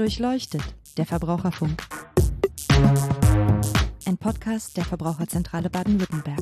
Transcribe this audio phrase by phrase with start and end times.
[0.00, 0.62] Durchleuchtet,
[0.96, 1.82] der Verbraucherfunk.
[4.06, 6.40] Ein Podcast der Verbraucherzentrale Baden-Württemberg.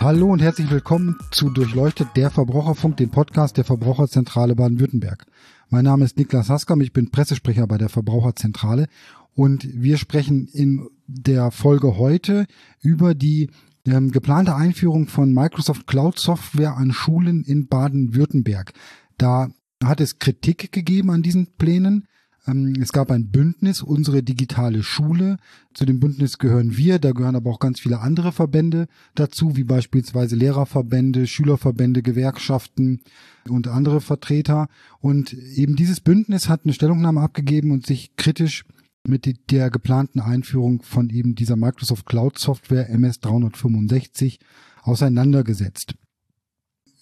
[0.00, 5.24] Hallo und herzlich willkommen zu Durchleuchtet der Verbraucherfunk, den Podcast der Verbraucherzentrale Baden-Württemberg.
[5.70, 8.86] Mein Name ist Niklas Haskam, ich bin Pressesprecher bei der Verbraucherzentrale
[9.34, 12.46] und wir sprechen in der Folge heute
[12.80, 13.50] über die
[13.86, 18.72] ähm, geplante Einführung von Microsoft Cloud Software an Schulen in Baden-Württemberg.
[19.18, 19.48] Da
[19.82, 22.06] hat es Kritik gegeben an diesen Plänen.
[22.46, 25.36] Ähm, es gab ein Bündnis, unsere digitale Schule.
[25.74, 29.64] Zu dem Bündnis gehören wir, da gehören aber auch ganz viele andere Verbände dazu, wie
[29.64, 33.00] beispielsweise Lehrerverbände, Schülerverbände, Gewerkschaften
[33.48, 34.68] und andere Vertreter.
[35.00, 38.64] Und eben dieses Bündnis hat eine Stellungnahme abgegeben und sich kritisch
[39.06, 44.40] mit der geplanten Einführung von eben dieser Microsoft Cloud Software MS 365
[44.82, 45.94] auseinandergesetzt.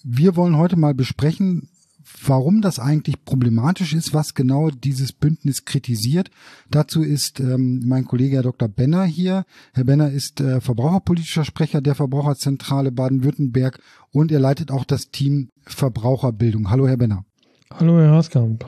[0.04, 1.68] Wir wollen heute mal besprechen,
[2.26, 6.30] warum das eigentlich problematisch ist, was genau dieses Bündnis kritisiert.
[6.70, 8.68] Dazu ist ähm, mein Kollege Herr Dr.
[8.68, 9.44] Benner hier.
[9.72, 13.78] Herr Benner ist äh, verbraucherpolitischer Sprecher der Verbraucherzentrale Baden-Württemberg
[14.10, 16.70] und er leitet auch das Team Verbraucherbildung.
[16.70, 17.24] Hallo, Herr Benner.
[17.70, 18.66] Hallo, Herr Haskamp.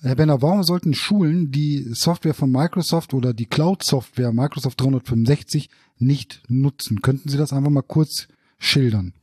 [0.00, 6.42] Herr Benner, warum sollten Schulen die Software von Microsoft oder die Cloud-Software Microsoft 365 nicht
[6.46, 7.02] nutzen?
[7.02, 9.14] Könnten Sie das einfach mal kurz schildern?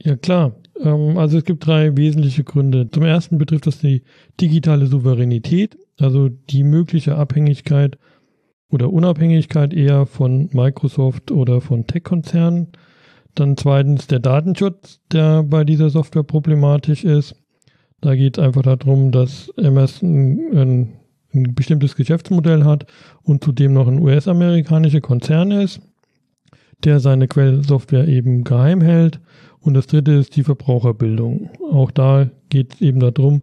[0.00, 0.54] Ja, klar.
[0.80, 2.88] Ähm, also es gibt drei wesentliche Gründe.
[2.92, 4.04] Zum ersten betrifft das die
[4.40, 7.98] digitale Souveränität, also die mögliche Abhängigkeit
[8.68, 12.68] oder Unabhängigkeit eher von Microsoft oder von Tech-Konzernen.
[13.34, 17.34] Dann zweitens der Datenschutz, der bei dieser Software problematisch ist.
[18.00, 20.92] Da geht es einfach darum, dass MS ein, ein,
[21.34, 22.86] ein bestimmtes Geschäftsmodell hat
[23.22, 25.80] und zudem noch ein US-amerikanischer Konzern ist,
[26.84, 29.20] der seine Quellsoftware eben geheim hält
[29.66, 31.50] und das dritte ist die Verbraucherbildung.
[31.72, 33.42] Auch da geht es eben darum,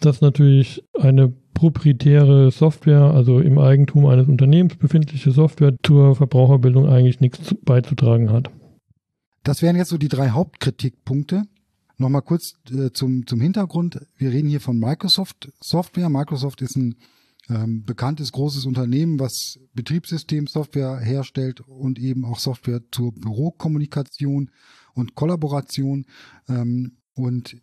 [0.00, 7.20] dass natürlich eine proprietäre Software, also im Eigentum eines Unternehmens befindliche Software zur Verbraucherbildung eigentlich
[7.20, 8.50] nichts beizutragen hat.
[9.44, 11.42] Das wären jetzt so die drei Hauptkritikpunkte.
[12.00, 14.06] Nochmal kurz äh, zum, zum Hintergrund.
[14.16, 16.08] Wir reden hier von Microsoft Software.
[16.08, 16.96] Microsoft ist ein
[17.50, 24.50] ähm, bekanntes großes Unternehmen, was Betriebssystemsoftware herstellt und eben auch Software zur Bürokommunikation
[24.94, 26.06] und Kollaboration.
[26.48, 27.58] Ähm, und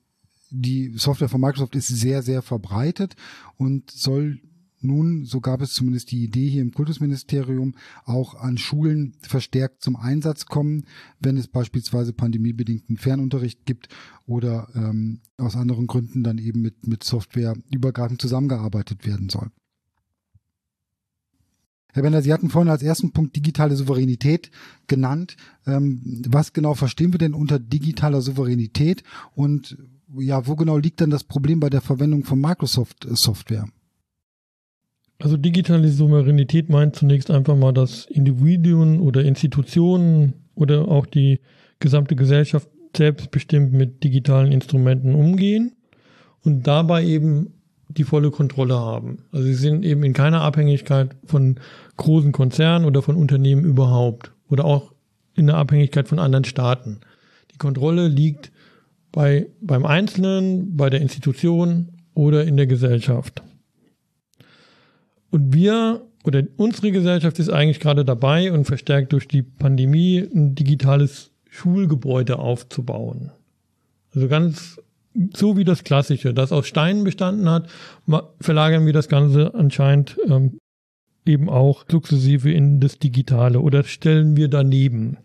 [0.52, 3.16] die Software von Microsoft ist sehr, sehr verbreitet
[3.58, 4.40] und soll
[4.80, 9.96] nun, so gab es zumindest die Idee hier im Kultusministerium, auch an Schulen verstärkt zum
[9.96, 10.86] Einsatz kommen,
[11.20, 13.90] wenn es beispielsweise pandemiebedingten Fernunterricht gibt
[14.26, 19.50] oder ähm, aus anderen Gründen dann eben mit, mit Software übergreifend zusammengearbeitet werden soll.
[21.94, 24.52] Herr Bender, Sie hatten vorhin als ersten Punkt digitale Souveränität
[24.86, 25.36] genannt.
[25.66, 29.78] Ähm, was genau verstehen wir denn unter digitaler Souveränität und
[30.16, 33.68] ja, wo genau liegt denn das Problem bei der Verwendung von Microsoft äh, Software?
[35.20, 41.40] Also digitale Souveränität meint zunächst einfach mal, dass Individuen oder Institutionen oder auch die
[41.80, 45.74] gesamte Gesellschaft selbstbestimmt mit digitalen Instrumenten umgehen
[46.44, 47.54] und dabei eben
[47.90, 49.20] die volle Kontrolle haben.
[49.32, 51.60] Also sie sind eben in keiner Abhängigkeit von
[51.98, 54.94] großen Konzernen oder von Unternehmen überhaupt oder auch
[55.36, 57.00] in der Abhängigkeit von anderen Staaten.
[57.54, 58.52] Die Kontrolle liegt
[59.12, 63.42] bei, beim Einzelnen, bei der Institution oder in der Gesellschaft.
[65.30, 70.56] Und wir oder unsere Gesellschaft ist eigentlich gerade dabei und verstärkt durch die Pandemie ein
[70.56, 73.32] digitales Schulgebäude aufzubauen.
[74.14, 74.82] Also ganz
[75.36, 77.70] so wie das Klassische, das aus Steinen bestanden hat,
[78.40, 80.60] verlagern wir das Ganze anscheinend ähm,
[81.26, 85.18] eben auch sukzessive in das Digitale oder stellen wir daneben.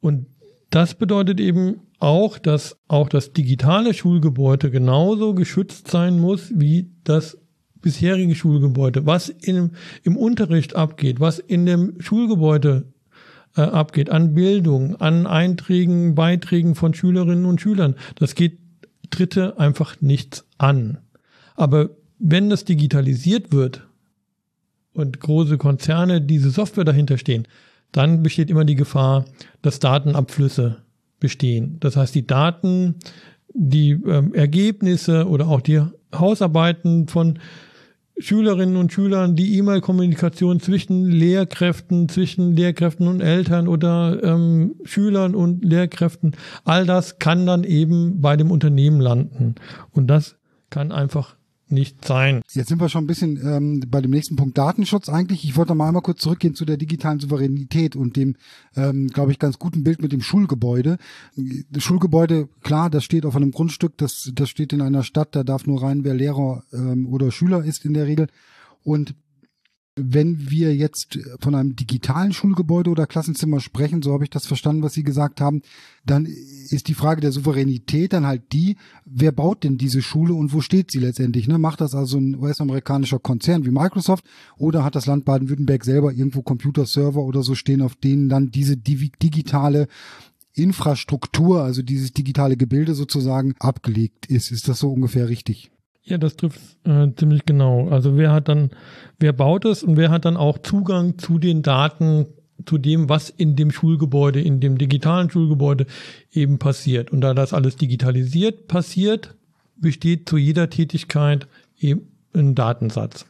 [0.00, 0.26] Und
[0.70, 7.38] das bedeutet eben auch, dass auch das digitale Schulgebäude genauso geschützt sein muss wie das
[7.86, 9.06] bisherige Schulgebäude.
[9.06, 9.70] Was in,
[10.02, 12.86] im Unterricht abgeht, was in dem Schulgebäude
[13.56, 17.94] äh, abgeht, an Bildung, an Einträgen, Beiträgen von Schülerinnen und Schülern.
[18.16, 18.58] Das geht
[19.10, 20.98] Dritte einfach nichts an.
[21.54, 23.86] Aber wenn das digitalisiert wird
[24.92, 27.46] und große Konzerne diese Software dahinter stehen,
[27.92, 29.26] dann besteht immer die Gefahr,
[29.62, 30.78] dass Datenabflüsse
[31.20, 31.76] bestehen.
[31.78, 32.96] Das heißt, die Daten,
[33.54, 35.82] die ähm, Ergebnisse oder auch die
[36.12, 37.38] Hausarbeiten von
[38.18, 45.64] Schülerinnen und Schülern die E-Mail-Kommunikation zwischen Lehrkräften, zwischen Lehrkräften und Eltern oder ähm, Schülern und
[45.64, 46.32] Lehrkräften,
[46.64, 49.56] all das kann dann eben bei dem Unternehmen landen.
[49.92, 50.36] Und das
[50.70, 51.35] kann einfach
[51.68, 52.42] nicht sein.
[52.52, 55.44] Jetzt sind wir schon ein bisschen ähm, bei dem nächsten Punkt Datenschutz eigentlich.
[55.44, 58.36] Ich wollte mal einmal kurz zurückgehen zu der digitalen Souveränität und dem,
[58.76, 60.98] ähm, glaube ich, ganz guten Bild mit dem Schulgebäude.
[61.70, 65.42] Das Schulgebäude, klar, das steht auf einem Grundstück, das, das steht in einer Stadt, da
[65.42, 68.28] darf nur rein, wer Lehrer ähm, oder Schüler ist in der Regel.
[68.84, 69.14] Und
[69.98, 74.82] wenn wir jetzt von einem digitalen Schulgebäude oder Klassenzimmer sprechen, so habe ich das verstanden,
[74.82, 75.62] was Sie gesagt haben,
[76.04, 78.76] dann ist die Frage der Souveränität dann halt die,
[79.06, 81.48] wer baut denn diese Schule und wo steht sie letztendlich?
[81.48, 81.58] Ne?
[81.58, 84.24] Macht das also ein US-amerikanischer Konzern wie Microsoft
[84.58, 88.76] oder hat das Land Baden-Württemberg selber irgendwo Computerserver oder so stehen, auf denen dann diese
[88.76, 89.88] digitale
[90.52, 94.50] Infrastruktur, also dieses digitale Gebilde sozusagen abgelegt ist?
[94.50, 95.70] Ist das so ungefähr richtig?
[96.06, 97.88] Ja, das trifft äh, ziemlich genau.
[97.88, 98.70] Also wer hat dann,
[99.18, 102.26] wer baut es und wer hat dann auch Zugang zu den Daten,
[102.64, 105.86] zu dem, was in dem Schulgebäude, in dem digitalen Schulgebäude
[106.32, 107.10] eben passiert.
[107.10, 109.34] Und da das alles digitalisiert passiert,
[109.76, 111.48] besteht zu jeder Tätigkeit
[111.78, 113.26] eben ein Datensatz.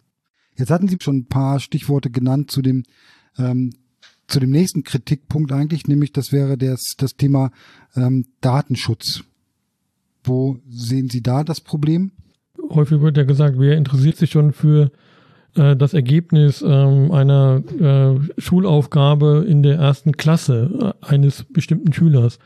[0.56, 2.84] Jetzt hatten Sie schon ein paar Stichworte genannt zu dem
[3.38, 3.72] ähm,
[4.28, 7.52] zu dem nächsten Kritikpunkt eigentlich, nämlich das wäre das, das Thema
[7.94, 9.22] ähm, Datenschutz.
[10.24, 12.10] Wo sehen Sie da das Problem?
[12.70, 14.90] Häufig wird ja gesagt, wer interessiert sich schon für
[15.54, 22.38] äh, das Ergebnis ähm, einer äh, Schulaufgabe in der ersten Klasse äh, eines bestimmten Schülers.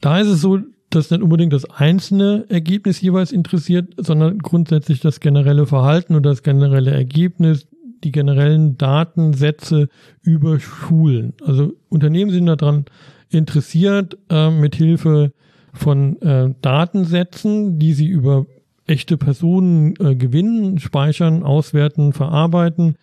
[0.00, 0.58] Da ist es so,
[0.90, 6.42] dass nicht unbedingt das einzelne Ergebnis jeweils interessiert, sondern grundsätzlich das generelle Verhalten und das
[6.42, 7.68] generelle Ergebnis,
[8.02, 9.88] die generellen Datensätze
[10.22, 11.34] über Schulen.
[11.44, 12.86] Also Unternehmen sind daran
[13.30, 15.32] interessiert, äh, mit Hilfe
[15.72, 18.46] von äh, Datensätzen, die sie über
[18.90, 22.96] echte Personen äh, gewinnen, speichern, auswerten, verarbeiten,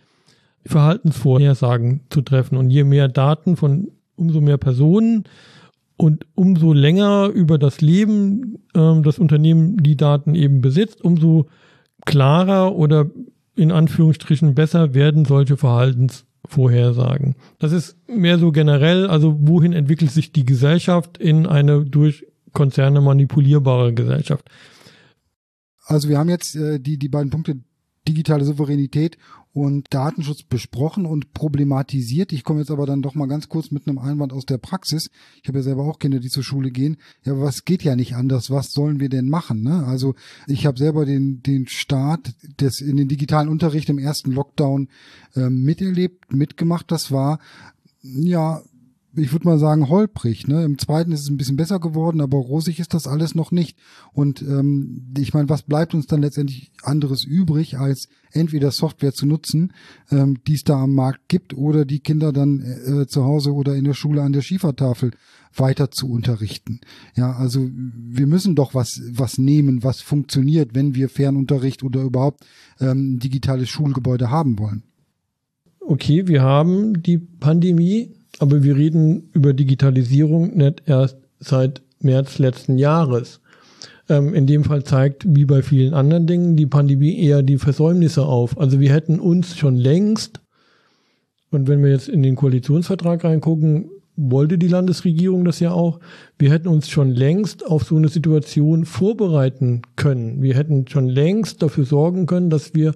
[0.66, 2.57] Verhaltensvorhersagen zu treffen.
[2.57, 5.24] Und je mehr Daten von umso mehr Personen
[5.95, 11.48] und umso länger über das Leben äh, das Unternehmen die Daten eben besitzt, umso
[12.06, 13.10] klarer oder
[13.56, 17.36] in Anführungsstrichen besser werden solche Verhaltensvorhersagen.
[17.60, 23.01] Das ist mehr so generell, also wohin entwickelt sich die Gesellschaft in eine durch Konzerne
[23.01, 24.45] manipulierbare Gesellschaft.
[25.88, 27.60] Also wir haben jetzt äh, die, die beiden Punkte
[28.07, 29.18] digitale Souveränität
[29.54, 32.31] und Datenschutz besprochen und problematisiert.
[32.31, 35.10] Ich komme jetzt aber dann doch mal ganz kurz mit einem Einwand aus der Praxis.
[35.42, 36.98] Ich habe ja selber auch Kinder, die zur Schule gehen.
[37.24, 38.51] Ja, aber was geht ja nicht anders?
[38.51, 39.63] Was sollen wir denn machen?
[39.63, 39.84] Ne?
[39.86, 40.13] Also
[40.45, 44.89] ich habe selber den, den Start des in den digitalen Unterricht im ersten Lockdown
[45.36, 46.92] äh, miterlebt, mitgemacht.
[46.92, 47.39] Das war
[48.04, 48.62] ja
[49.18, 50.48] ich würde mal sagen, holprig.
[50.48, 50.64] Ne?
[50.64, 53.78] Im zweiten ist es ein bisschen besser geworden, aber rosig ist das alles noch nicht.
[54.14, 59.25] Und ähm, ich meine, was bleibt uns dann letztendlich anderes übrig, als entweder Software zu
[59.25, 59.74] nutzen,
[60.12, 63.75] ähm, die es da am Markt gibt, oder die Kinder dann äh, zu Hause oder
[63.75, 65.12] in der Schule an der Schiefertafel
[65.56, 66.80] weiter zu unterrichten.
[67.16, 72.46] Ja, also wir müssen doch was was nehmen, was funktioniert, wenn wir Fernunterricht oder überhaupt
[72.80, 74.84] ähm, digitales Schulgebäude haben wollen.
[75.80, 82.78] Okay, wir haben die Pandemie aber wir reden über Digitalisierung nicht erst seit März letzten
[82.78, 83.42] Jahres.
[84.10, 88.25] Ähm, in dem Fall zeigt, wie bei vielen anderen Dingen, die Pandemie eher die Versäumnisse
[88.25, 88.57] auf.
[88.57, 90.39] Also wir hätten uns schon längst,
[91.50, 96.00] und wenn wir jetzt in den Koalitionsvertrag reingucken, wollte die Landesregierung das ja auch,
[96.39, 100.42] wir hätten uns schon längst auf so eine Situation vorbereiten können.
[100.42, 102.94] Wir hätten schon längst dafür sorgen können, dass wir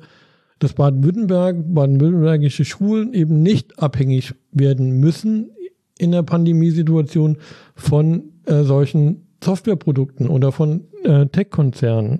[0.61, 5.49] dass Baden-Württemberg, baden-württembergische Schulen eben nicht abhängig werden müssen
[5.97, 7.37] in der Pandemiesituation
[7.75, 12.19] von äh, solchen Softwareprodukten oder von äh, Tech-Konzernen.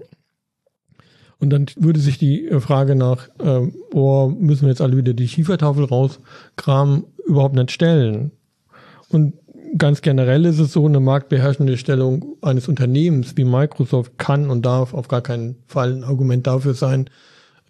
[1.40, 5.14] Und dann würde sich die äh, Frage nach, äh, oh, müssen wir jetzt alle wieder
[5.14, 8.32] die Schiefertafel rauskramen, überhaupt nicht stellen.
[9.10, 9.34] Und
[9.78, 14.96] ganz generell ist es so, eine marktbeherrschende Stellung eines Unternehmens wie Microsoft kann und darf
[14.96, 17.08] auf gar keinen Fall ein Argument dafür sein,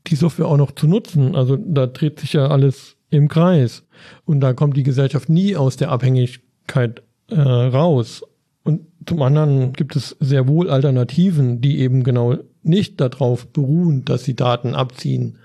[0.07, 1.35] die Software auch noch zu nutzen.
[1.35, 3.83] Also da dreht sich ja alles im Kreis.
[4.25, 8.23] Und da kommt die Gesellschaft nie aus der Abhängigkeit äh, raus.
[8.63, 14.23] Und zum anderen gibt es sehr wohl Alternativen, die eben genau nicht darauf beruhen, dass
[14.23, 15.37] sie Daten abziehen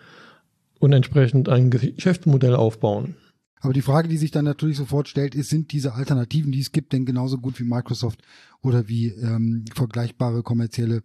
[0.78, 3.16] und entsprechend ein Geschäftsmodell aufbauen.
[3.60, 6.72] Aber die Frage, die sich dann natürlich sofort stellt, ist, sind diese Alternativen, die es
[6.72, 8.20] gibt, denn genauso gut wie Microsoft
[8.62, 11.02] oder wie ähm, vergleichbare kommerzielle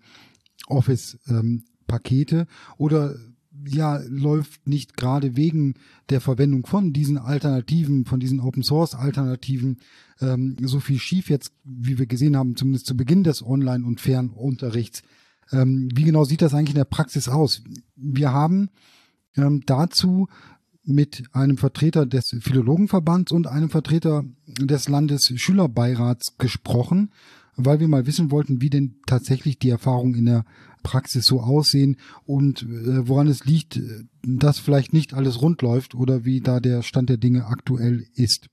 [0.68, 2.36] Office-Pakete?
[2.36, 3.16] Ähm, oder
[3.66, 5.76] ja, läuft nicht gerade wegen
[6.10, 9.78] der Verwendung von diesen Alternativen, von diesen Open Source Alternativen
[10.20, 14.00] ähm, so viel schief jetzt, wie wir gesehen haben, zumindest zu Beginn des Online- und
[14.00, 15.04] Fernunterrichts.
[15.52, 17.62] Ähm, wie genau sieht das eigentlich in der Praxis aus?
[17.96, 18.70] Wir haben
[19.36, 20.28] ähm, dazu
[20.84, 27.12] mit einem Vertreter des Philologenverbands und einem Vertreter des Landesschülerbeirats gesprochen,
[27.56, 30.46] weil wir mal wissen wollten, wie denn tatsächlich die Erfahrungen in der
[30.84, 33.80] Praxis so aussehen und äh, woran es liegt,
[34.24, 38.48] dass vielleicht nicht alles rund läuft oder wie da der Stand der Dinge aktuell ist.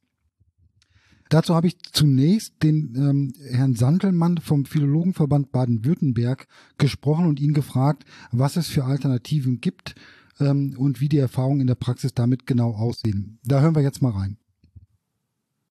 [1.28, 6.46] Dazu habe ich zunächst den ähm, Herrn Santelmann vom Philologenverband Baden-Württemberg
[6.78, 9.94] gesprochen und ihn gefragt, was es für Alternativen gibt
[10.40, 13.38] ähm, und wie die Erfahrungen in der Praxis damit genau aussehen.
[13.44, 14.38] Da hören wir jetzt mal rein.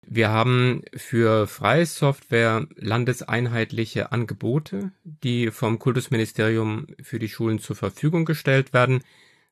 [0.08, 8.24] Wir haben für freie Software landeseinheitliche Angebote, die vom Kultusministerium für die Schulen zur Verfügung
[8.24, 9.02] gestellt werden.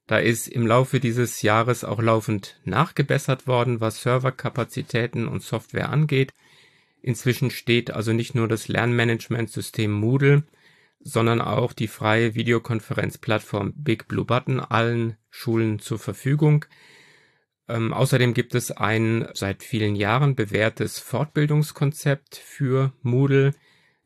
[0.06, 6.32] Da ist im Laufe dieses Jahres auch laufend nachgebessert worden, was Serverkapazitäten und Software angeht.
[7.02, 10.44] Inzwischen steht also nicht nur das Lernmanagementsystem Moodle,
[11.00, 16.64] sondern auch die freie Videokonferenzplattform Big Blue Button allen Schulen zur Verfügung.
[17.68, 23.54] Ähm, außerdem gibt es ein seit vielen Jahren bewährtes Fortbildungskonzept für Moodle.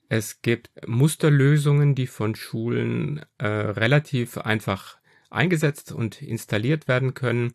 [0.09, 4.99] Es gibt Musterlösungen, die von Schulen äh, relativ einfach
[5.31, 7.53] eingesetzt und installiert werden können.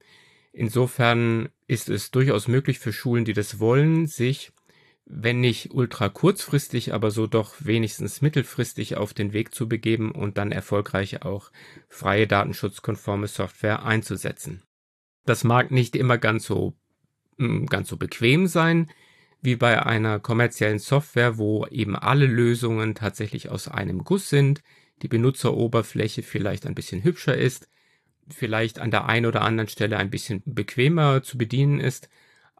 [0.51, 4.51] Insofern ist es durchaus möglich für Schulen, die das wollen, sich,
[5.05, 10.37] wenn nicht ultra kurzfristig, aber so doch wenigstens mittelfristig auf den Weg zu begeben und
[10.37, 11.51] dann erfolgreich auch
[11.87, 14.61] freie datenschutzkonforme Software einzusetzen.
[15.25, 16.73] Das mag nicht immer ganz so,
[17.37, 18.89] hm, ganz so bequem sein,
[19.41, 24.63] wie bei einer kommerziellen Software, wo eben alle Lösungen tatsächlich aus einem Guss sind,
[25.01, 27.67] die Benutzeroberfläche vielleicht ein bisschen hübscher ist,
[28.29, 32.09] vielleicht an der einen oder anderen Stelle ein bisschen bequemer zu bedienen ist.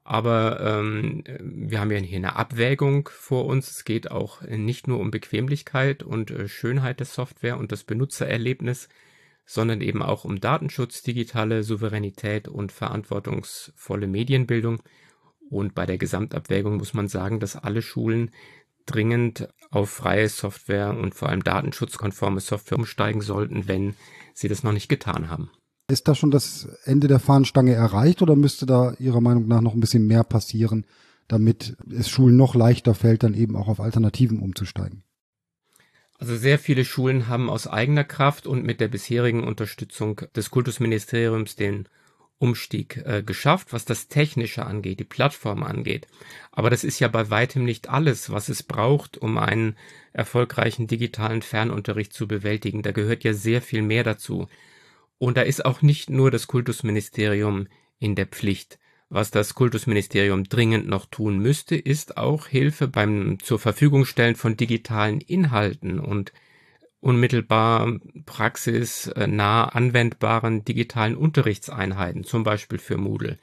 [0.03, 3.72] Aber ähm, wir haben ja hier eine Abwägung vor uns.
[3.72, 8.89] Es geht auch nicht nur um Bequemlichkeit und äh, Schönheit der Software und das Benutzererlebnis,
[9.45, 14.81] sondern eben auch um Datenschutz, digitale Souveränität und verantwortungsvolle Medienbildung.
[15.50, 18.31] Und bei der Gesamtabwägung muss man sagen, dass alle Schulen
[18.85, 23.95] dringend auf freie Software und vor allem datenschutzkonforme Software umsteigen sollten, wenn
[24.33, 25.50] sie das noch nicht getan haben.
[25.89, 29.73] Ist da schon das Ende der Fahnenstange erreicht oder müsste da Ihrer Meinung nach noch
[29.73, 30.85] ein bisschen mehr passieren,
[31.27, 35.03] damit es Schulen noch leichter fällt, dann eben auch auf Alternativen umzusteigen?
[36.24, 41.58] Also sehr viele Schulen haben aus eigener Kraft und mit der bisherigen Unterstützung des Kultusministeriums
[41.58, 41.89] den
[42.38, 46.08] Umstieg äh, geschafft, was das Technische angeht, die Plattform angeht.
[46.53, 49.75] Aber das ist ja bei weitem nicht alles, was es braucht, um einen
[50.13, 52.84] erfolgreichen digitalen Fernunterricht zu bewältigen.
[52.84, 54.48] Da gehört ja sehr viel mehr dazu.
[55.18, 57.68] Und da ist auch nicht nur das Kultusministerium
[58.00, 58.80] in der Pflicht.
[59.13, 64.58] Was das Kultusministerium dringend noch tun müsste, ist auch Hilfe beim zur Verfügung stellen von
[64.58, 66.34] digitalen Inhalten und
[67.00, 73.38] unmittelbar praxisnah anwendbaren digitalen Unterrichtseinheiten, zum Beispiel für Moodle.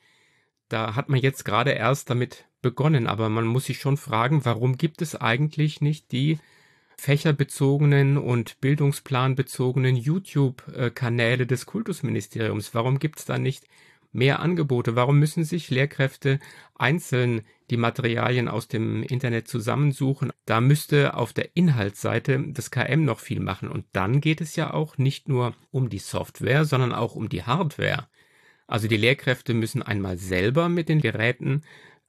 [0.68, 4.76] Da hat man jetzt gerade erst damit begonnen, aber man muss sich schon fragen, warum
[4.76, 6.40] gibt es eigentlich nicht die
[6.96, 12.74] fächerbezogenen und bildungsplanbezogenen YouTube-Kanäle des Kultusministeriums?
[12.74, 13.68] Warum gibt es da nicht
[14.12, 14.96] mehr Angebote?
[14.96, 16.38] Warum müssen sich Lehrkräfte
[16.74, 20.32] einzeln die Materialien aus dem Internet zusammensuchen?
[20.46, 23.68] Da müsste auf der Inhaltsseite das KM noch viel machen.
[23.68, 27.44] Und dann geht es ja auch nicht nur um die Software, sondern auch um die
[27.44, 28.08] Hardware.
[28.66, 31.62] Also die Lehrkräfte müssen einmal selber mit den Geräten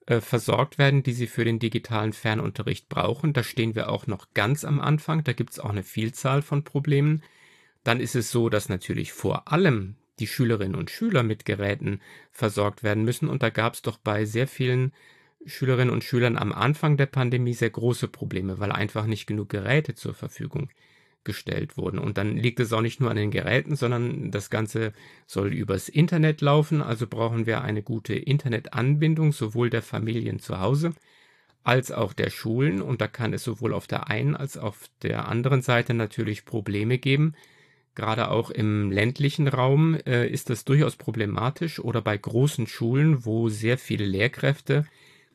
[0.06, 3.32] äh, versorgt werden, die sie für den digitalen Fernunterricht brauchen.
[3.32, 5.22] Da stehen wir auch noch ganz am Anfang.
[5.24, 7.22] Da gibt es auch eine Vielzahl von Problemen.
[7.84, 12.00] Dann ist es so, dass natürlich vor allem die Schülerinnen und Schüler mit Geräten
[12.30, 13.28] versorgt werden müssen.
[13.28, 14.92] Und da gab es doch bei sehr vielen
[15.46, 19.94] Schülerinnen und Schülern am Anfang der Pandemie sehr große Probleme, weil einfach nicht genug Geräte
[19.94, 20.70] zur Verfügung
[21.24, 21.98] gestellt wurden.
[21.98, 24.92] Und dann liegt es auch nicht nur an den Geräten, sondern das Ganze
[25.26, 26.82] soll übers Internet laufen.
[26.82, 30.92] Also brauchen wir eine gute Internetanbindung sowohl der Familien zu Hause
[31.64, 32.82] als auch der Schulen.
[32.82, 36.44] Und da kann es sowohl auf der einen als auch auf der anderen Seite natürlich
[36.44, 37.34] Probleme geben,
[37.94, 43.48] Gerade auch im ländlichen Raum äh, ist das durchaus problematisch oder bei großen Schulen, wo
[43.48, 44.86] sehr viele Lehrkräfte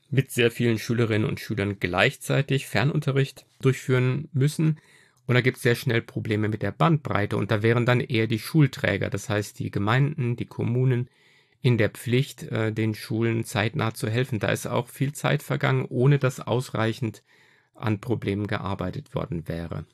[0.10, 4.80] mit sehr vielen Schülerinnen und Schülern gleichzeitig Fernunterricht durchführen müssen.
[5.28, 8.28] Und da gibt es sehr schnell Probleme mit der Bandbreite und da wären dann eher
[8.28, 11.10] die Schulträger, das heißt die Gemeinden, die Kommunen
[11.62, 14.40] in der Pflicht, äh, den Schulen zeitnah zu helfen.
[14.40, 17.24] Da ist auch viel Zeit vergangen, ohne dass ausreichend
[17.76, 19.86] an Problemen gearbeitet worden wäre.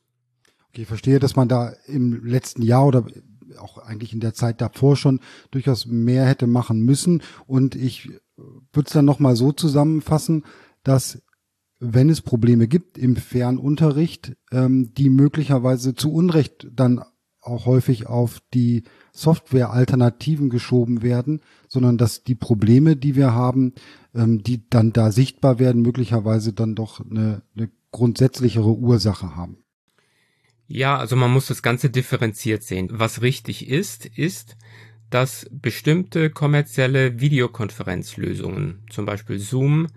[0.75, 3.05] Ich verstehe, dass man da im letzten Jahr oder
[3.59, 5.19] auch eigentlich in der Zeit davor schon
[5.51, 7.21] durchaus mehr hätte machen müssen.
[7.45, 10.43] Und ich würde es dann nochmal so zusammenfassen,
[10.83, 11.21] dass
[11.79, 17.03] wenn es Probleme gibt im Fernunterricht, ähm, die möglicherweise zu Unrecht dann
[17.41, 23.73] auch häufig auf die Software-Alternativen geschoben werden, sondern dass die Probleme, die wir haben,
[24.15, 29.62] ähm, die dann da sichtbar werden, möglicherweise dann doch eine, eine grundsätzlichere Ursache haben.
[30.67, 32.87] Ja, also man muss das Ganze differenziert sehen.
[32.91, 34.57] Was richtig ist, ist,
[35.09, 39.87] dass bestimmte kommerzielle Videokonferenzlösungen, zum Beispiel Zoom,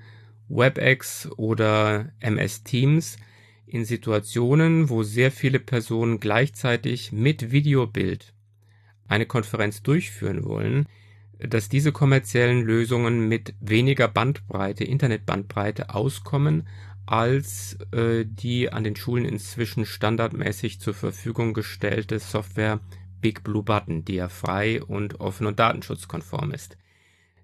[0.49, 3.17] WebEx oder MS Teams,
[3.67, 8.33] in Situationen, wo sehr viele Personen gleichzeitig mit Videobild
[9.09, 10.87] eine Konferenz durchführen wollen,
[11.39, 16.69] dass diese kommerziellen Lösungen mit weniger Bandbreite, Internetbandbreite auskommen,
[17.07, 22.81] als äh, die an den Schulen inzwischen standardmäßig zur Verfügung gestellte Software
[23.21, 26.77] Big Blue Button, die ja frei und offen und datenschutzkonform ist.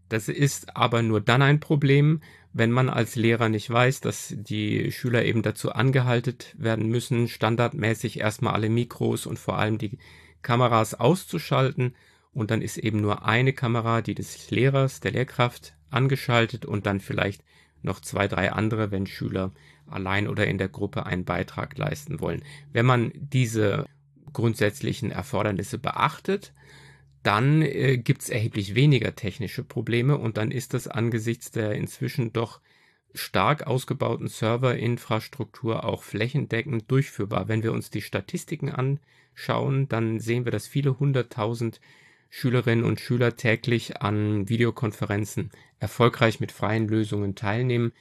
[0.09, 2.21] Das ist aber nur dann ein Problem,
[2.53, 8.21] wenn man als Lehrer nicht weiß, dass die Schüler eben dazu angehalten werden müssen, standardmäßig
[8.21, 9.97] erstmal alle Mikros und vor allem die
[10.43, 11.95] Kameras auszuschalten
[12.33, 17.01] und dann ist eben nur eine Kamera, die des Lehrers, der Lehrkraft angeschaltet und dann
[17.01, 17.43] vielleicht
[17.83, 19.53] noch zwei, drei andere, wenn Schüler
[19.87, 22.43] allein oder in der Gruppe einen Beitrag leisten wollen.
[22.73, 23.87] Wenn man diese
[24.33, 26.53] grundsätzlichen Erfordernisse beachtet,
[27.23, 32.33] dann äh, gibt es erheblich weniger technische Probleme und dann ist das angesichts der inzwischen
[32.33, 32.61] doch
[33.15, 37.49] stark ausgebauten Serverinfrastruktur auch flächendeckend durchführbar.
[37.49, 41.81] Wenn wir uns die Statistiken anschauen, dann sehen wir, dass viele hunderttausend
[42.35, 47.93] Schülerinnen und Schüler täglich an Videokonferenzen erfolgreich mit freien Lösungen teilnehmen.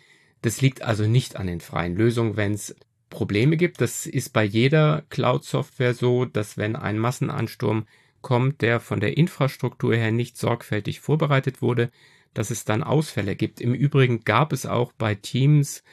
[0.41, 2.73] Das liegt also nicht an den freien Lösungen, wenn es
[3.09, 3.81] Probleme gibt.
[3.81, 7.87] Das ist bei jeder Cloud-Software so, dass wenn ein Massenansturm
[8.21, 11.91] kommt, der von der Infrastruktur her nicht sorgfältig vorbereitet wurde,
[12.33, 13.59] dass es dann Ausfälle gibt.
[13.59, 15.83] Im Übrigen gab es auch bei Teams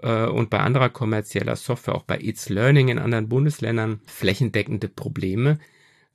[0.00, 5.58] äh, und bei anderer kommerzieller Software, auch bei It's Learning in anderen Bundesländern, flächendeckende Probleme.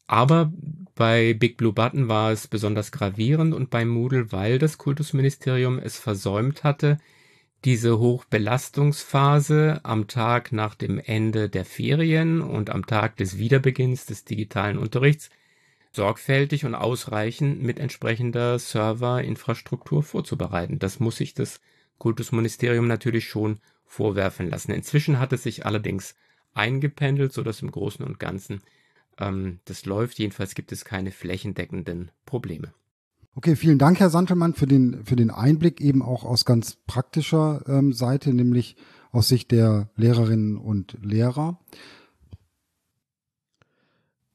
[0.10, 0.52] Aber
[0.96, 6.00] bei Big Blue Button war es besonders gravierend und bei Moodle, weil das Kultusministerium es
[6.00, 6.98] versäumt hatte,
[7.64, 14.26] diese Hochbelastungsphase am Tag nach dem Ende der Ferien und am Tag des Wiederbeginns des
[14.26, 15.30] digitalen Unterrichts
[15.92, 20.80] sorgfältig und ausreichend mit entsprechender Serverinfrastruktur vorzubereiten.
[20.80, 21.62] Das muss sich das
[22.00, 24.72] Kultusministerium natürlich schon vorwerfen lassen.
[24.72, 26.16] Inzwischen hat es sich allerdings
[26.56, 28.64] eingependelt, sodass im Großen und Ganzen
[29.20, 30.20] ähm, das läuft.
[30.20, 32.74] Jedenfalls gibt es keine flächendeckenden Probleme.
[33.36, 37.64] Okay, vielen Dank, Herr Santelmann, für den, für den Einblick eben auch aus ganz praktischer
[37.68, 38.76] ähm, Seite, nämlich
[39.12, 41.60] aus Sicht der Lehrerinnen und Lehrer.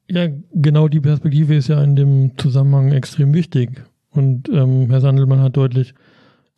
[0.08, 3.82] Ja, genau die Perspektive ist ja in dem Zusammenhang extrem wichtig.
[4.10, 5.94] Und ähm, Herr Sandelmann hat deutlich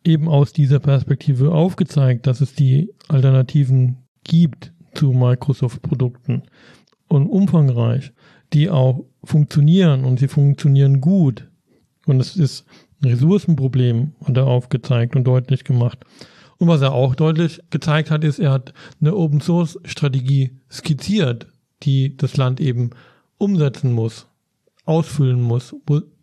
[0.03, 6.43] eben aus dieser Perspektive aufgezeigt, dass es die Alternativen gibt zu Microsoft-Produkten
[7.07, 8.13] und umfangreich,
[8.53, 11.47] die auch funktionieren und sie funktionieren gut.
[12.05, 12.65] Und es ist
[13.01, 15.99] ein Ressourcenproblem, hat er aufgezeigt und deutlich gemacht.
[16.57, 21.47] Und was er auch deutlich gezeigt hat, ist, er hat eine Open Source Strategie skizziert,
[21.83, 22.91] die das Land eben
[23.37, 24.27] umsetzen muss,
[24.85, 25.75] ausfüllen muss,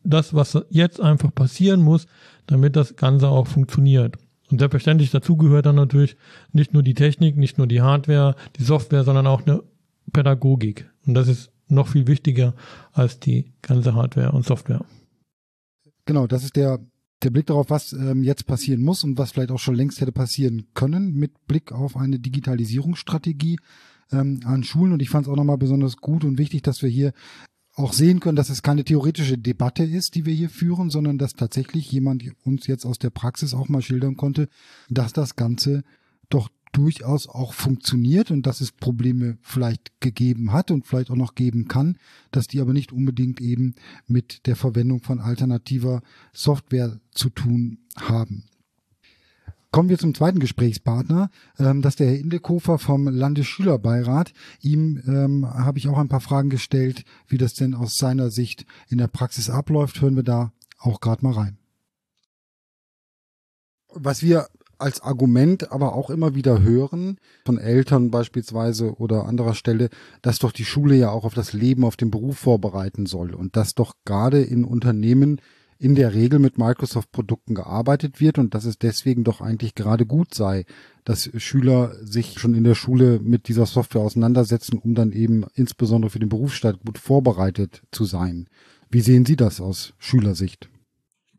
[0.02, 2.06] das, was jetzt einfach passieren muss,
[2.46, 4.16] damit das Ganze auch funktioniert.
[4.50, 6.16] Und selbstverständlich dazu gehört dann natürlich
[6.52, 9.62] nicht nur die Technik, nicht nur die Hardware, die Software, sondern auch eine
[10.12, 10.90] Pädagogik.
[11.06, 12.54] Und das ist noch viel wichtiger
[12.92, 14.84] als die ganze Hardware und Software.
[16.06, 16.80] Genau, das ist der,
[17.22, 20.12] der Blick darauf, was ähm, jetzt passieren muss und was vielleicht auch schon längst hätte
[20.12, 23.58] passieren können mit Blick auf eine Digitalisierungsstrategie
[24.12, 24.92] ähm, an Schulen.
[24.92, 27.12] Und ich fand es auch nochmal besonders gut und wichtig, dass wir hier
[27.76, 31.32] auch sehen können, dass es keine theoretische Debatte ist, die wir hier führen, sondern dass
[31.32, 34.48] tatsächlich jemand uns jetzt aus der Praxis auch mal schildern konnte,
[34.88, 35.82] dass das Ganze
[36.28, 41.34] doch durchaus auch funktioniert und dass es Probleme vielleicht gegeben hat und vielleicht auch noch
[41.34, 41.96] geben kann,
[42.32, 43.74] dass die aber nicht unbedingt eben
[44.06, 48.44] mit der Verwendung von alternativer Software zu tun haben.
[49.70, 54.32] Kommen wir zum zweiten Gesprächspartner, ähm, das der Herr Indekofer vom Landesschülerbeirat.
[54.60, 58.66] Ihm ähm, habe ich auch ein paar Fragen gestellt, wie das denn aus seiner Sicht
[58.88, 60.00] in der Praxis abläuft.
[60.00, 61.58] Hören wir da auch gerade mal rein.
[63.92, 64.46] Was wir
[64.78, 69.88] als Argument aber auch immer wieder hören, von Eltern beispielsweise oder anderer Stelle,
[70.22, 73.56] dass doch die Schule ja auch auf das Leben, auf den Beruf vorbereiten soll und
[73.56, 75.40] dass doch gerade in Unternehmen
[75.78, 80.32] in der Regel mit Microsoft-Produkten gearbeitet wird und dass es deswegen doch eigentlich gerade gut
[80.32, 80.64] sei,
[81.04, 86.10] dass Schüler sich schon in der Schule mit dieser Software auseinandersetzen, um dann eben insbesondere
[86.10, 88.48] für den Berufsstaat gut vorbereitet zu sein.
[88.88, 90.70] Wie sehen Sie das aus Schülersicht?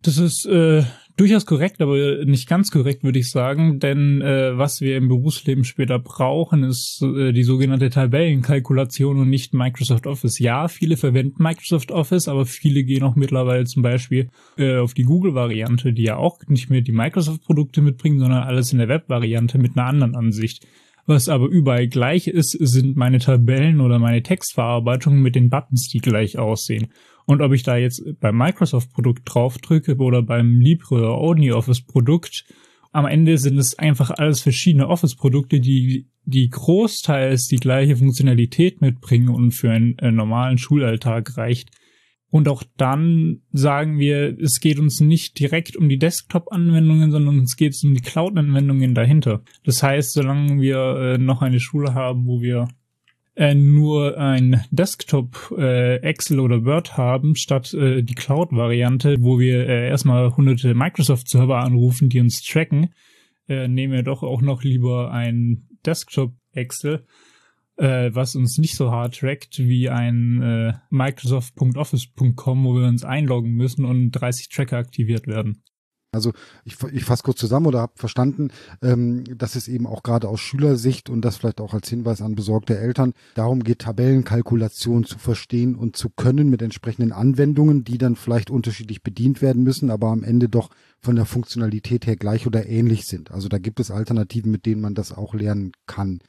[0.06, 0.84] Das ist äh,
[1.18, 3.80] durchaus korrekt, aber nicht ganz korrekt, würde ich sagen.
[3.80, 9.56] Denn äh, was wir im Berufsleben später brauchen, ist äh, die sogenannte Tabellenkalkulation und nicht
[9.56, 10.38] Microsoft Office.
[10.38, 15.06] Ja, viele verwenden Microsoft Office, aber viele gehen auch mittlerweile zum Beispiel äh, auf die
[15.06, 19.76] Google-Variante, die ja auch nicht mehr die Microsoft-Produkte mitbringen, sondern alles in der Web-Variante mit
[19.76, 20.68] einer anderen Ansicht.
[21.08, 26.00] Was aber überall gleich ist, sind meine Tabellen oder meine Textverarbeitungen mit den Buttons, die
[26.00, 26.88] gleich aussehen.
[27.26, 32.46] Und ob ich da jetzt beim Microsoft-Produkt draufdrücke oder beim Libre oder OmniOffice-Produkt,
[32.92, 39.30] am Ende sind es einfach alles verschiedene Office-Produkte, die, die großteils die gleiche Funktionalität mitbringen
[39.30, 41.72] und für einen, einen normalen Schulalltag reicht.
[42.30, 47.56] Und auch dann sagen wir, es geht uns nicht direkt um die Desktop-Anwendungen, sondern es
[47.56, 49.42] geht um die Cloud-Anwendungen dahinter.
[49.64, 52.68] Das heißt, solange wir äh, noch eine Schule haben, wo wir
[53.36, 59.68] äh, nur ein Desktop äh, Excel oder Word haben, statt äh, die Cloud-Variante, wo wir
[59.68, 62.94] äh, erstmal hunderte Microsoft-Server anrufen, die uns tracken,
[63.48, 67.06] äh, nehmen wir doch auch noch lieber ein Desktop Excel
[67.78, 73.52] äh, was uns nicht so hart trackt wie ein äh, Microsoft.office.com, wo wir uns einloggen
[73.52, 75.64] müssen und 30 Tracker aktiviert werden.
[76.16, 76.32] Also
[76.64, 78.50] ich, ich fasse kurz zusammen oder habe verstanden,
[78.82, 82.36] ähm, dass es eben auch gerade aus Schülersicht und das vielleicht auch als Hinweis an
[82.36, 88.16] besorgte Eltern darum geht, Tabellenkalkulation zu verstehen und zu können mit entsprechenden Anwendungen, die dann
[88.16, 90.70] vielleicht unterschiedlich bedient werden müssen, aber am Ende doch
[91.02, 93.32] von der Funktionalität her gleich oder ähnlich sind.
[93.32, 96.20] Also da gibt es Alternativen, mit denen man das auch lernen kann.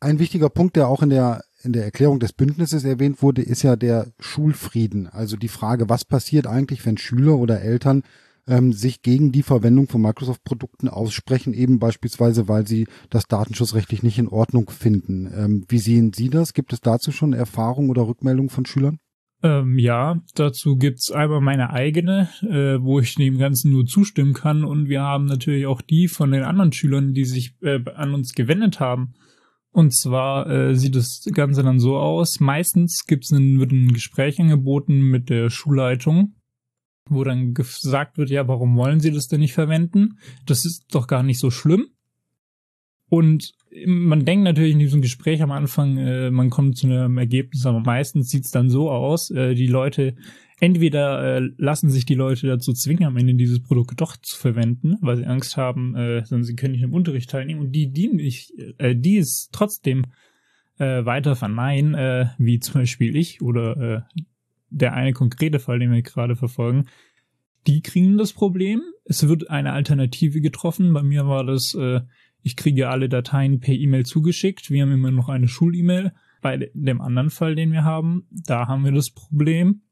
[0.00, 3.62] Ein wichtiger Punkt, der auch in der, in der Erklärung des Bündnisses erwähnt wurde, ist
[3.62, 5.08] ja der Schulfrieden.
[5.08, 8.04] Also die Frage, was passiert eigentlich, wenn Schüler oder Eltern
[8.48, 14.18] ähm, sich gegen die Verwendung von Microsoft-Produkten aussprechen, eben beispielsweise, weil sie das datenschutzrechtlich nicht
[14.18, 15.30] in Ordnung finden.
[15.32, 16.54] Ähm, wie sehen Sie das?
[16.54, 18.98] Gibt es dazu schon Erfahrungen oder Rückmeldungen von Schülern?
[19.40, 24.64] Ähm, ja, dazu gibt's einmal meine eigene, äh, wo ich dem Ganzen nur zustimmen kann.
[24.64, 28.32] Und wir haben natürlich auch die von den anderen Schülern, die sich äh, an uns
[28.32, 29.14] gewendet haben.
[29.70, 32.40] Und zwar äh, sieht das Ganze dann so aus.
[32.40, 36.34] Meistens gibt's ein, wird ein Gespräch angeboten mit der Schulleitung,
[37.10, 40.18] wo dann gesagt wird, ja, warum wollen Sie das denn nicht verwenden?
[40.46, 41.88] Das ist doch gar nicht so schlimm.
[43.08, 43.54] Und
[43.86, 47.80] man denkt natürlich in diesem Gespräch am Anfang, äh, man kommt zu einem Ergebnis, aber
[47.80, 50.14] meistens sieht's dann so aus, äh, die Leute
[50.60, 54.96] entweder äh, lassen sich die Leute dazu zwingen, am Ende dieses Produkt doch zu verwenden,
[55.00, 58.52] weil sie Angst haben, äh, sie können nicht im Unterricht teilnehmen und die, die nicht,
[58.78, 60.06] äh, die es trotzdem
[60.78, 64.22] äh, weiter verneinen, äh, wie zum Beispiel ich oder äh,
[64.70, 66.86] der eine konkrete Fall, den wir gerade verfolgen,
[67.66, 68.82] die kriegen das Problem.
[69.04, 70.92] Es wird eine Alternative getroffen.
[70.92, 72.00] Bei mir war das, äh,
[72.42, 74.70] ich kriege alle Dateien per E-Mail zugeschickt.
[74.70, 76.12] Wir haben immer noch eine Schul-E-Mail.
[76.40, 79.82] Bei dem anderen Fall, den wir haben, da haben wir das Problem,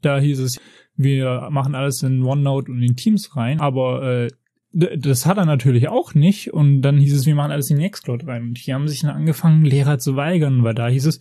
[0.00, 0.60] da hieß es,
[0.96, 4.28] wir machen alles in OneNote und in Teams rein, aber äh,
[4.72, 6.52] das hat er natürlich auch nicht.
[6.52, 8.42] Und dann hieß es, wir machen alles in Nextcloud rein.
[8.42, 11.20] Und hier haben sich dann angefangen, Lehrer zu weigern, weil da hieß es,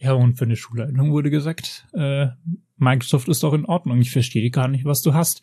[0.00, 2.28] ja, und für eine Schulleitung wurde gesagt, äh,
[2.78, 4.00] Microsoft ist doch in Ordnung.
[4.00, 5.42] Ich verstehe gar nicht, was du hast.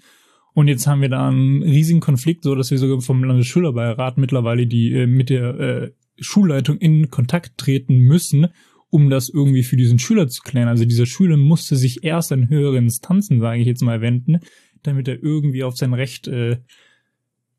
[0.54, 4.65] Und jetzt haben wir da einen riesigen Konflikt, so dass wir sogar vom Landesschülerbeirat mittlerweile
[4.65, 8.48] die äh, mit der äh, Schulleitung in Kontakt treten müssen,
[8.89, 10.67] um das irgendwie für diesen Schüler zu klären.
[10.67, 14.39] Also dieser Schüler musste sich erst an höhere Instanzen, sage ich jetzt mal, wenden,
[14.82, 16.58] damit er irgendwie auf sein Recht äh,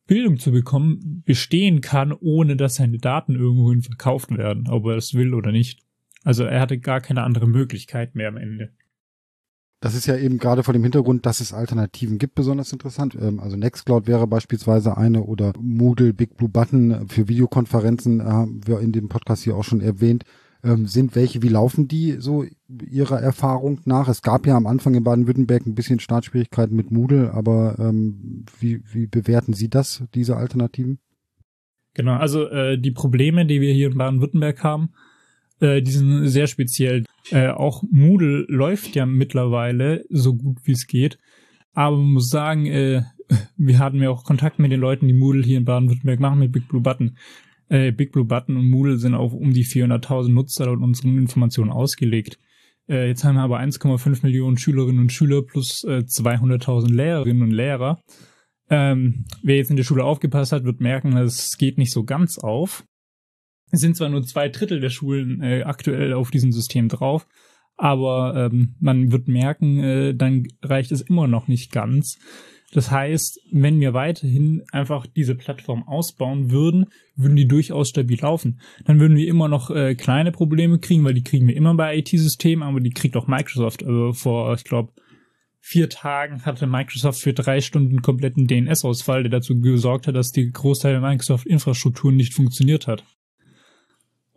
[0.09, 5.15] Bildung zu bekommen bestehen kann, ohne dass seine Daten irgendwohin verkauft werden, ob er es
[5.15, 5.88] will oder nicht.
[6.29, 8.71] Also er hatte gar keine andere Möglichkeit mehr am Ende.
[9.81, 13.17] Das ist ja eben gerade vor dem Hintergrund, dass es Alternativen gibt, besonders interessant.
[13.19, 18.81] Ähm, also Nextcloud wäre beispielsweise eine oder Moodle, Big Blue Button für Videokonferenzen haben wir
[18.81, 20.25] in dem Podcast hier auch schon erwähnt
[20.65, 24.09] ähm, sind welche, wie laufen die so ihrer Erfahrung nach?
[24.09, 28.83] Es gab ja am Anfang in Baden-Württemberg ein bisschen Startschwierigkeiten mit Moodle, aber ähm, wie,
[28.93, 30.99] wie bewerten Sie das, diese Alternativen?
[31.95, 34.91] Genau, also äh, die Probleme, die wir hier in Baden-Württemberg haben,
[35.61, 37.05] äh, die sind sehr speziell.
[37.31, 41.19] Äh, auch Moodle läuft ja mittlerweile so gut wie es geht,
[41.75, 43.03] aber man muss sagen, äh,
[43.57, 46.53] wir hatten ja auch Kontakt mit den Leuten, die Moodle hier in Baden-Württemberg machen, mit
[46.53, 47.17] Big Blue Button.
[47.69, 51.71] Äh, Big Blue Button und Moodle sind auf um die 400.000 Nutzer laut unseren Informationen
[51.71, 52.39] ausgelegt.
[52.89, 57.51] Äh, jetzt haben wir aber 1,5 Millionen Schülerinnen und Schüler plus äh, 200.000 Lehrerinnen und
[57.51, 58.01] Lehrer.
[58.71, 62.39] Ähm, wer jetzt in der Schule aufgepasst hat, wird merken, es geht nicht so ganz
[62.39, 62.85] auf.
[63.73, 67.27] Sind zwar nur zwei Drittel der Schulen äh, aktuell auf diesem System drauf,
[67.77, 72.19] aber ähm, man wird merken, äh, dann reicht es immer noch nicht ganz.
[72.73, 78.61] Das heißt, wenn wir weiterhin einfach diese Plattform ausbauen würden, würden die durchaus stabil laufen.
[78.85, 81.97] Dann würden wir immer noch äh, kleine Probleme kriegen, weil die kriegen wir immer bei
[81.97, 83.83] IT-Systemen, aber die kriegt auch Microsoft.
[83.83, 84.93] Also vor, ich glaube,
[85.61, 90.51] vier Tagen hatte Microsoft für drei Stunden kompletten DNS-Ausfall, der dazu gesorgt hat, dass die
[90.51, 93.03] Großteil der Microsoft-Infrastruktur nicht funktioniert hat.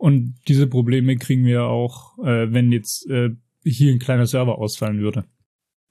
[0.02, 3.30] Und diese Probleme kriegen wir auch, äh, wenn jetzt äh,
[3.62, 5.26] hier ein kleiner Server ausfallen würde.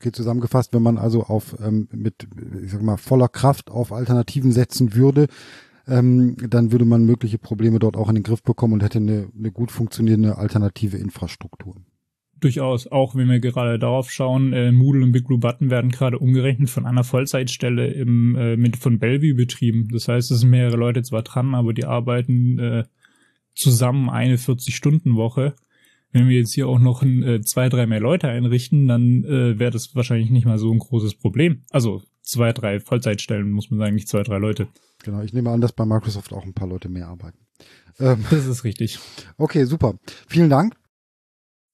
[0.02, 2.28] Okay, zusammengefasst, wenn man also auf ähm, mit,
[2.62, 5.28] ich sag mal, voller Kraft auf Alternativen setzen würde,
[5.88, 9.30] ähm, dann würde man mögliche Probleme dort auch in den Griff bekommen und hätte eine,
[9.34, 11.78] eine gut funktionierende alternative Infrastruktur.
[12.42, 16.20] Durchaus, auch wenn wir gerade darauf schauen, äh, Moodle und Big Blue Button werden gerade
[16.20, 19.88] umgerechnet von einer Vollzeitstelle im äh, mit von Bellevue betrieben.
[19.90, 22.84] Das heißt, es sind mehrere Leute zwar dran, aber die arbeiten äh,
[23.56, 25.56] zusammen eine 40-Stunden-Woche.
[26.12, 29.58] Wenn wir jetzt hier auch noch ein, äh, zwei, drei mehr Leute einrichten, dann äh,
[29.60, 31.64] wäre das wahrscheinlich nicht mal so ein großes Problem.
[31.70, 34.68] Also zwei, drei Vollzeitstellen muss man sagen, nicht zwei, drei Leute.
[35.04, 37.40] Genau, ich nehme an, dass bei Microsoft auch ein paar Leute mehr arbeiten.
[38.00, 39.00] Ähm, das ist richtig.
[39.38, 39.96] Okay, super.
[40.28, 40.76] Vielen Dank.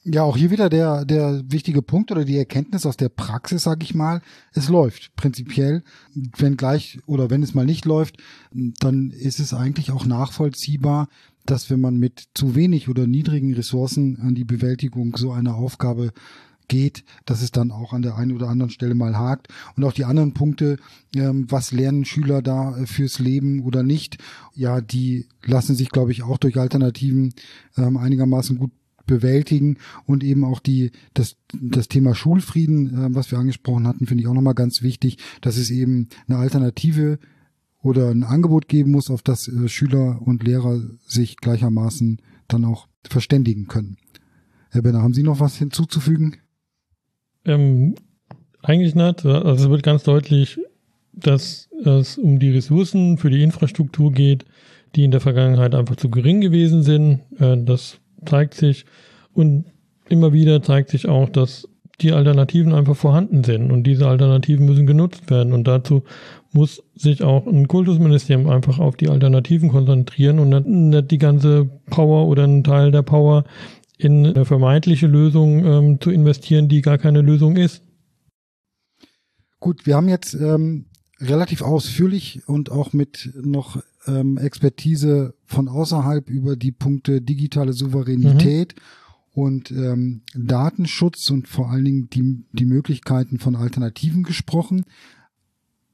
[0.04, 3.84] Ja, auch hier wieder der, der wichtige Punkt oder die Erkenntnis aus der Praxis, sage
[3.84, 4.22] ich mal.
[4.54, 5.84] Es läuft prinzipiell.
[6.38, 8.16] Wenn gleich oder wenn es mal nicht läuft,
[8.54, 11.10] dann ist es eigentlich auch nachvollziehbar,
[11.48, 16.12] dass wenn man mit zu wenig oder niedrigen Ressourcen an die Bewältigung so einer Aufgabe
[16.68, 19.48] geht, dass es dann auch an der einen oder anderen Stelle mal hakt.
[19.76, 20.78] Und auch die anderen Punkte,
[21.16, 24.18] ähm, was lernen Schüler da äh, fürs Leben oder nicht,
[24.54, 27.34] ja, die lassen sich, glaube ich, auch durch Alternativen
[27.78, 28.72] ähm, einigermaßen gut
[29.06, 34.22] bewältigen und eben auch die das das Thema Schulfrieden, äh, was wir angesprochen hatten, finde
[34.22, 37.18] ich auch nochmal ganz wichtig, dass es eben eine Alternative
[37.88, 42.88] oder ein Angebot geben muss, auf das äh, Schüler und Lehrer sich gleichermaßen dann auch
[43.08, 43.98] verständigen können.
[44.72, 46.36] Herr Benner, haben Sie noch was hinzuzufügen?
[47.46, 47.96] Ähm,
[48.62, 49.26] eigentlich nicht.
[49.26, 50.60] Also es wird ganz deutlich,
[51.14, 54.46] dass es um die Ressourcen für die Infrastruktur geht,
[54.96, 57.22] die in der Vergangenheit einfach zu gering gewesen sind.
[57.40, 58.86] Äh, das zeigt sich
[59.34, 59.66] und
[60.10, 61.68] immer wieder zeigt sich auch, dass
[62.02, 66.04] die Alternativen einfach vorhanden sind und diese Alternativen müssen genutzt werden und dazu
[66.52, 72.28] muss sich auch ein Kultusministerium einfach auf die Alternativen konzentrieren und nicht die ganze Power
[72.28, 73.46] oder einen Teil der Power
[73.98, 77.82] in eine vermeintliche Lösung ähm, zu investieren, die gar keine Lösung ist.
[79.60, 80.86] Gut, wir haben jetzt ähm,
[81.20, 88.76] relativ ausführlich und auch mit noch ähm, Expertise von außerhalb über die Punkte digitale Souveränität
[88.76, 88.82] mhm.
[89.38, 94.84] Und ähm, Datenschutz und vor allen Dingen die, die Möglichkeiten von Alternativen gesprochen.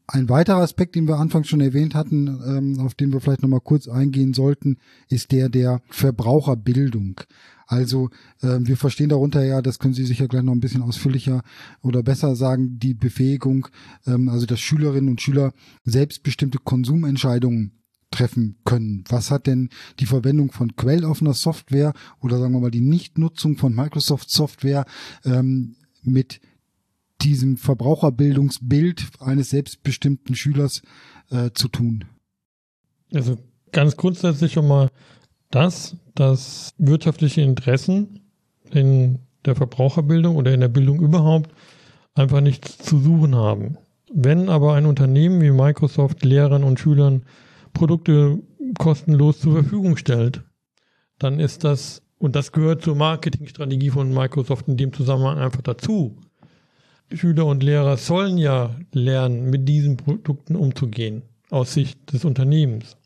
[0.07, 3.59] Ein weiterer Aspekt, den wir anfangs schon erwähnt hatten, ähm, auf den wir vielleicht nochmal
[3.59, 4.77] kurz eingehen sollten,
[5.09, 7.19] ist der der Verbraucherbildung.
[7.67, 11.41] Also äh, wir verstehen darunter ja, das können Sie sicher gleich noch ein bisschen ausführlicher
[11.81, 13.67] oder besser sagen, die Befähigung,
[14.07, 15.51] ähm, also dass Schülerinnen und Schüler
[15.83, 17.82] selbstbestimmte Konsumentscheidungen
[18.13, 19.03] treffen können.
[19.09, 23.73] Was hat denn die Verwendung von quelloffener Software oder sagen wir mal die Nichtnutzung von
[23.73, 24.85] Microsoft Software
[25.25, 26.39] ähm, mit
[27.21, 30.81] diesem Verbraucherbildungsbild eines selbstbestimmten Schülers
[31.31, 32.05] äh, zu tun?
[33.13, 33.37] Also
[33.71, 34.91] ganz grundsätzlich schon mal
[35.49, 38.21] das, dass wirtschaftliche Interessen
[38.71, 41.51] in der Verbraucherbildung oder in der Bildung überhaupt
[42.13, 43.77] einfach nichts zu suchen haben.
[44.13, 47.23] Wenn aber ein Unternehmen wie Microsoft Lehrern und Schülern
[47.73, 48.39] Produkte
[48.77, 50.43] kostenlos zur Verfügung stellt,
[51.19, 56.17] dann ist das, und das gehört zur Marketingstrategie von Microsoft in dem Zusammenhang einfach dazu.
[57.11, 62.97] Schüler und Lehrer sollen ja lernen, mit diesen Produkten umzugehen, aus Sicht des Unternehmens.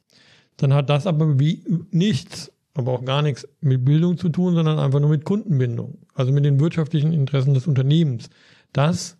[0.55, 4.79] Dann hat das aber wie nichts, aber auch gar nichts mit Bildung zu tun, sondern
[4.79, 8.29] einfach nur mit Kundenbindung, also mit den wirtschaftlichen Interessen des Unternehmens.
[8.71, 9.17] Das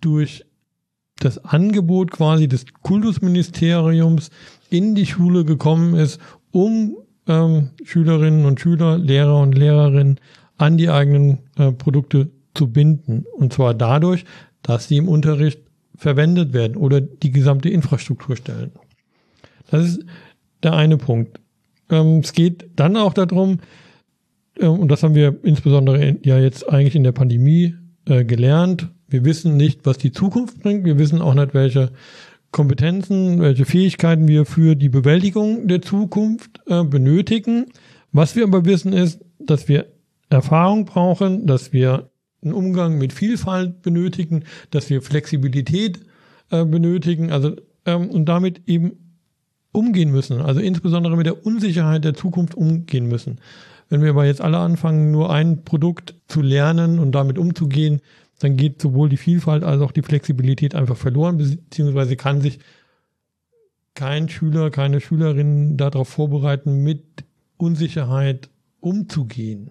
[0.00, 0.44] durch
[1.18, 4.30] das Angebot quasi des Kultusministeriums
[4.70, 6.20] in die Schule gekommen ist,
[6.52, 10.18] um ähm, Schülerinnen und Schüler, Lehrer und Lehrerinnen
[10.56, 13.24] an die eigenen äh, Produkte zu binden.
[13.36, 14.24] Und zwar dadurch,
[14.62, 15.60] dass sie im Unterricht
[15.96, 18.72] verwendet werden oder die gesamte Infrastruktur stellen.
[19.70, 20.04] Das ist
[20.62, 21.40] der eine Punkt.
[21.90, 23.58] Ähm, es geht dann auch darum,
[24.58, 27.74] äh, und das haben wir insbesondere in, ja jetzt eigentlich in der Pandemie
[28.06, 28.88] äh, gelernt.
[29.08, 30.84] Wir wissen nicht, was die Zukunft bringt.
[30.84, 31.90] Wir wissen auch nicht, welche
[32.50, 37.66] Kompetenzen, welche Fähigkeiten wir für die Bewältigung der Zukunft äh, benötigen.
[38.12, 39.86] Was wir aber wissen ist, dass wir
[40.30, 42.10] Erfahrung brauchen, dass wir
[42.42, 46.00] einen Umgang mit Vielfalt benötigen, dass wir Flexibilität
[46.50, 47.54] äh, benötigen, also
[47.86, 48.92] ähm, und damit eben
[49.72, 53.40] umgehen müssen, also insbesondere mit der Unsicherheit der Zukunft umgehen müssen.
[53.88, 58.00] Wenn wir aber jetzt alle anfangen, nur ein Produkt zu lernen und damit umzugehen,
[58.40, 62.58] dann geht sowohl die Vielfalt als auch die Flexibilität einfach verloren, beziehungsweise kann sich
[63.94, 67.04] kein Schüler, keine Schülerin darauf vorbereiten, mit
[67.58, 68.48] Unsicherheit
[68.80, 69.70] umzugehen.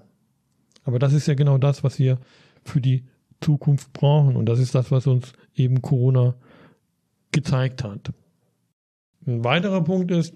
[0.84, 2.19] Aber das ist ja genau das, was wir
[2.63, 3.05] für die
[3.41, 4.36] Zukunft brauchen.
[4.36, 6.36] Und das ist das, was uns eben Corona
[7.32, 8.13] gezeigt hat.
[9.25, 10.36] Ein weiterer Punkt ist,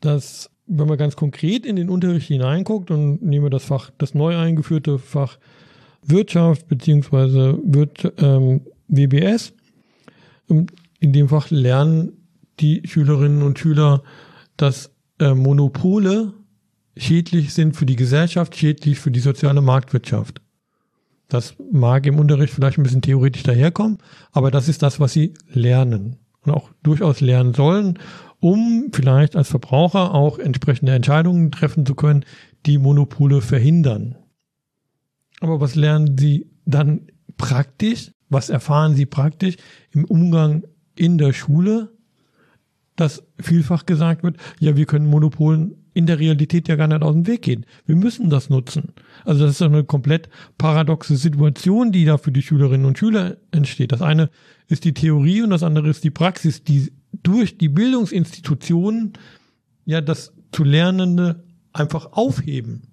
[0.00, 4.14] dass wenn man ganz konkret in den Unterricht hineinguckt und nehmen wir das Fach, das
[4.14, 5.38] neu eingeführte Fach
[6.04, 9.52] Wirtschaft beziehungsweise Wirt, ähm, WBS,
[10.48, 12.12] in dem Fach lernen
[12.60, 14.02] die Schülerinnen und Schüler,
[14.56, 16.32] dass äh, Monopole
[16.96, 20.40] schädlich sind für die Gesellschaft, schädlich für die soziale Marktwirtschaft.
[21.28, 23.98] Das mag im Unterricht vielleicht ein bisschen theoretisch daherkommen,
[24.32, 27.98] aber das ist das, was sie lernen und auch durchaus lernen sollen,
[28.40, 32.24] um vielleicht als Verbraucher auch entsprechende Entscheidungen treffen zu können,
[32.66, 34.16] die Monopole verhindern.
[35.42, 38.12] Aber was lernen sie dann praktisch?
[38.28, 39.56] Was erfahren sie praktisch
[39.90, 40.62] im Umgang
[40.94, 41.90] in der Schule?
[42.94, 47.14] Dass vielfach gesagt wird, ja, wir können Monopolen in der Realität ja gar nicht aus
[47.14, 47.66] dem Weg gehen.
[47.86, 48.92] Wir müssen das nutzen.
[49.24, 50.28] Also das ist eine komplett
[50.58, 53.90] paradoxe Situation, die da für die Schülerinnen und Schüler entsteht.
[53.90, 54.30] Das eine
[54.68, 56.92] ist die Theorie und das andere ist die Praxis, die
[57.24, 59.14] durch die Bildungsinstitutionen
[59.86, 62.91] ja das zu Lernende einfach aufheben.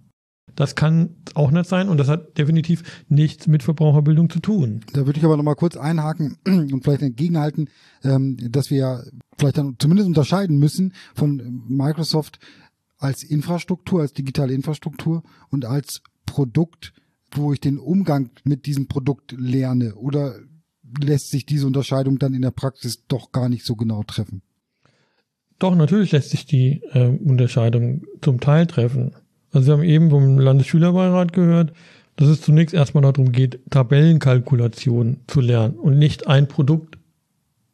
[0.55, 4.81] Das kann auch nicht sein und das hat definitiv nichts mit Verbraucherbildung zu tun.
[4.93, 7.69] Da würde ich aber nochmal kurz einhaken und vielleicht entgegenhalten,
[8.03, 9.03] ähm, dass wir ja
[9.38, 12.39] vielleicht dann zumindest unterscheiden müssen von Microsoft
[12.97, 16.93] als Infrastruktur, als digitale Infrastruktur und als Produkt,
[17.31, 19.95] wo ich den Umgang mit diesem Produkt lerne?
[19.95, 20.35] Oder
[21.01, 24.41] lässt sich diese Unterscheidung dann in der Praxis doch gar nicht so genau treffen?
[25.59, 29.13] Doch, natürlich lässt sich die äh, Unterscheidung zum Teil treffen.
[29.51, 31.73] Also wir haben eben vom Landesschülerbeirat gehört,
[32.15, 36.97] dass es zunächst erstmal darum geht, Tabellenkalkulation zu lernen und nicht ein Produkt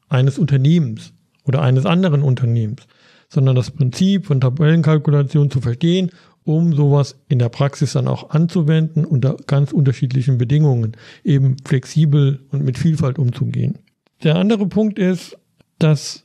[0.07, 2.88] eines Unternehmens oder eines anderen Unternehmens
[3.29, 6.11] sondern das Prinzip von Tabellenkalkulation zu verstehen,
[6.43, 12.63] um sowas in der Praxis dann auch anzuwenden unter ganz unterschiedlichen Bedingungen, eben flexibel und
[12.63, 13.79] mit Vielfalt umzugehen.
[14.23, 15.38] Der andere Punkt ist,
[15.79, 16.23] dass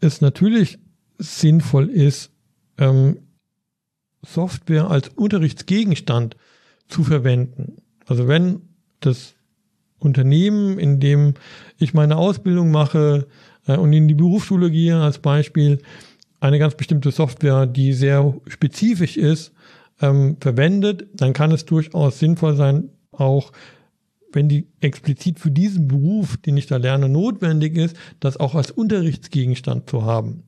[0.00, 0.78] es natürlich
[1.18, 2.30] sinnvoll ist,
[2.78, 3.18] ähm,
[4.24, 6.36] Software als Unterrichtsgegenstand
[6.88, 7.76] zu verwenden.
[8.06, 8.62] Also wenn
[9.00, 9.34] das
[9.98, 11.34] Unternehmen, in dem
[11.78, 13.26] ich meine Ausbildung mache
[13.66, 15.78] äh, und in die Berufsschule gehe als Beispiel,
[16.40, 19.52] eine ganz bestimmte Software, die sehr spezifisch ist,
[20.00, 23.52] ähm, verwendet, dann kann es durchaus sinnvoll sein, auch
[24.32, 28.70] wenn die explizit für diesen Beruf, den ich da lerne, notwendig ist, das auch als
[28.70, 30.42] Unterrichtsgegenstand zu haben.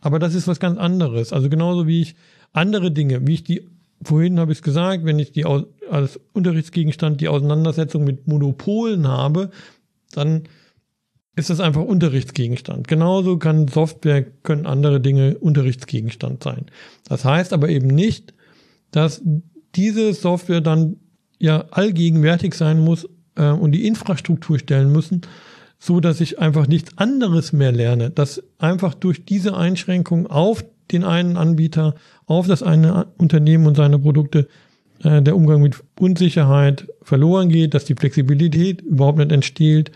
[0.00, 1.32] Aber das ist was ganz anderes.
[1.32, 2.14] Also genauso wie ich
[2.58, 3.66] andere Dinge, wie ich die,
[4.02, 9.50] vorhin habe ich es gesagt, wenn ich die als Unterrichtsgegenstand die Auseinandersetzung mit Monopolen habe,
[10.12, 10.44] dann
[11.38, 12.88] ist das einfach Unterrichtsgegenstand.
[12.88, 16.66] Genauso kann Software, können andere Dinge Unterrichtsgegenstand sein.
[17.08, 18.34] Das heißt aber eben nicht,
[18.90, 19.22] dass
[19.74, 20.96] diese Software dann
[21.38, 25.22] ja allgegenwärtig sein muss äh, und die Infrastruktur stellen müssen,
[25.78, 31.04] so dass ich einfach nichts anderes mehr lerne, dass einfach durch diese Einschränkung auf den
[31.04, 31.94] einen Anbieter,
[32.26, 34.48] auf das eine Unternehmen und seine Produkte
[35.02, 39.92] äh, der Umgang mit Unsicherheit verloren geht, dass die Flexibilität überhaupt nicht entsteht,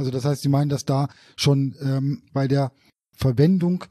[0.00, 2.72] also das heißt, Sie meinen, dass da schon ähm, bei der
[3.12, 3.84] Verwendung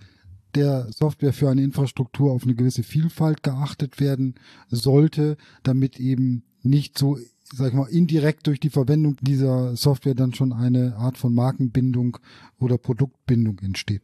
[0.56, 4.34] der Software für eine Infrastruktur auf eine gewisse Vielfalt geachtet werden
[4.70, 7.20] sollte, damit eben nicht so,
[7.54, 12.18] sag ich mal, indirekt durch die Verwendung dieser Software dann schon eine Art von Markenbindung
[12.60, 14.02] oder Produktbindung entsteht.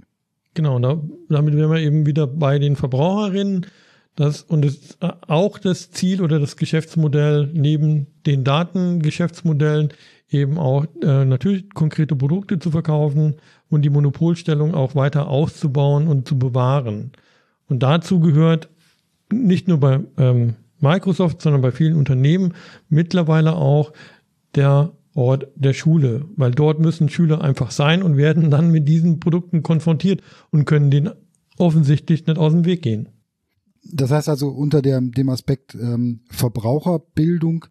[0.55, 3.67] Genau, da, damit wären wir eben wieder bei den Verbraucherinnen.
[4.15, 9.89] Das, und es auch das Ziel oder das Geschäftsmodell neben den Datengeschäftsmodellen
[10.29, 13.35] eben auch äh, natürlich konkrete Produkte zu verkaufen
[13.69, 17.11] und die Monopolstellung auch weiter auszubauen und zu bewahren.
[17.67, 18.69] Und dazu gehört
[19.31, 22.53] nicht nur bei ähm, Microsoft, sondern bei vielen Unternehmen
[22.87, 23.91] mittlerweile auch
[24.55, 29.21] der Ort der Schule, weil dort müssen Schüler einfach sein und werden dann mit diesen
[29.21, 31.09] Produkten konfrontiert und können den
[31.57, 33.07] offensichtlich nicht aus dem Weg gehen.
[33.81, 37.65] Das heißt also unter der, dem Aspekt ähm, Verbraucherbildung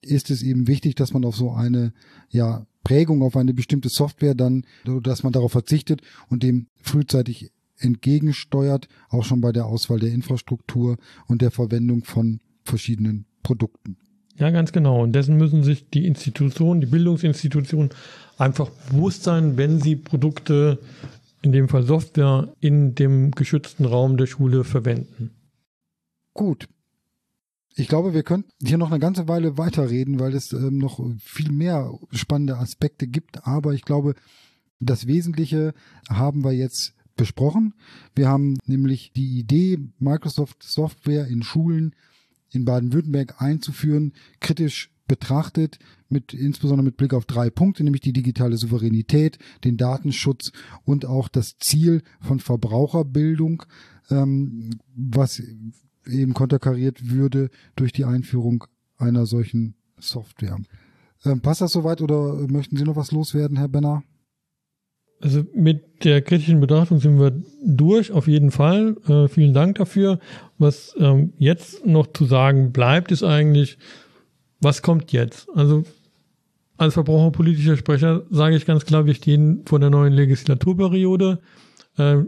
[0.00, 1.92] ist es eben wichtig, dass man auf so eine
[2.30, 4.64] ja, Prägung, auf eine bestimmte Software dann,
[5.02, 10.96] dass man darauf verzichtet und dem frühzeitig entgegensteuert, auch schon bei der Auswahl der Infrastruktur
[11.26, 13.98] und der Verwendung von verschiedenen Produkten.
[14.38, 15.02] Ja, ganz genau.
[15.02, 17.90] Und dessen müssen sich die Institutionen, die Bildungsinstitutionen
[18.36, 20.78] einfach bewusst sein, wenn sie Produkte,
[21.42, 25.30] in dem Fall Software, in dem geschützten Raum der Schule verwenden.
[26.34, 26.68] Gut,
[27.78, 31.52] ich glaube, wir könnten hier noch eine ganze Weile weiterreden, weil es ähm, noch viel
[31.52, 33.46] mehr spannende Aspekte gibt.
[33.46, 34.16] Aber ich glaube,
[34.80, 35.74] das Wesentliche
[36.08, 37.74] haben wir jetzt besprochen.
[38.16, 41.94] Wir haben nämlich die Idee, Microsoft Software in Schulen
[42.50, 45.78] in Baden-Württemberg einzuführen, kritisch betrachtet,
[46.08, 50.52] mit, insbesondere mit Blick auf drei Punkte, nämlich die digitale Souveränität, den Datenschutz
[50.84, 53.64] und auch das Ziel von Verbraucherbildung,
[54.10, 55.42] ähm, was
[56.06, 58.64] eben konterkariert würde durch die Einführung
[58.96, 60.58] einer solchen Software.
[61.24, 64.02] Ähm, passt das soweit oder möchten Sie noch was loswerden, Herr Benner?
[65.20, 67.32] Also mit der kritischen Betrachtung sind wir
[67.64, 68.96] durch, auf jeden Fall.
[69.08, 70.20] Äh, vielen Dank dafür.
[70.58, 73.78] Was ähm, jetzt noch zu sagen bleibt, ist eigentlich,
[74.60, 75.48] was kommt jetzt?
[75.54, 75.84] Also
[76.76, 81.40] als verbraucherpolitischer Sprecher sage ich ganz klar, wir stehen vor der neuen Legislaturperiode.
[81.96, 82.18] Äh,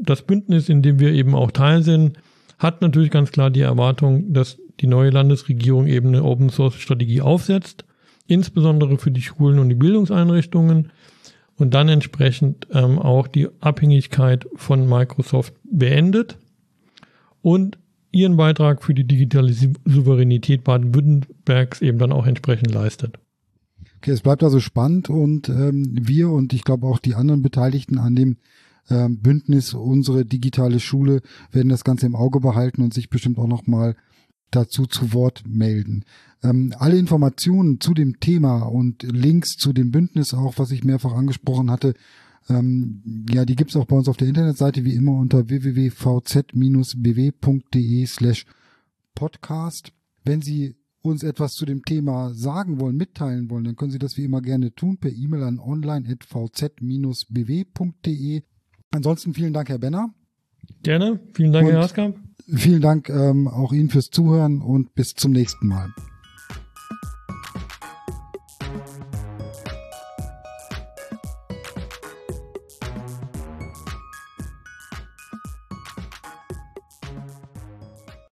[0.00, 2.18] das Bündnis, in dem wir eben auch Teil sind,
[2.58, 7.20] hat natürlich ganz klar die Erwartung, dass die neue Landesregierung eben eine Open Source Strategie
[7.20, 7.84] aufsetzt,
[8.26, 10.90] insbesondere für die Schulen und die Bildungseinrichtungen
[11.58, 16.38] und dann entsprechend ähm, auch die Abhängigkeit von Microsoft beendet
[17.42, 17.78] und
[18.10, 23.18] ihren Beitrag für die digitale Souveränität Baden-Württembergs eben dann auch entsprechend leistet.
[23.98, 27.98] Okay, es bleibt also spannend und ähm, wir und ich glaube auch die anderen Beteiligten
[27.98, 28.36] an dem
[28.88, 33.48] ähm, Bündnis, unsere digitale Schule, werden das Ganze im Auge behalten und sich bestimmt auch
[33.48, 33.96] nochmal
[34.50, 36.04] dazu zu Wort melden.
[36.42, 41.12] Ähm, alle Informationen zu dem Thema und Links zu dem Bündnis auch, was ich mehrfach
[41.12, 41.94] angesprochen hatte,
[42.48, 48.46] ähm, ja, die gibt's auch bei uns auf der Internetseite wie immer unter www.vz-bw.de slash
[49.14, 49.92] podcast.
[50.24, 54.16] Wenn Sie uns etwas zu dem Thema sagen wollen, mitteilen wollen, dann können Sie das
[54.16, 58.42] wie immer gerne tun per E-Mail an online.vz-bw.de.
[58.90, 60.14] Ansonsten vielen Dank, Herr Benner.
[60.82, 61.20] Gerne.
[61.34, 62.16] Vielen Dank, Und Herr Haskamp.
[62.54, 65.92] Vielen Dank ähm, auch Ihnen fürs Zuhören und bis zum nächsten Mal.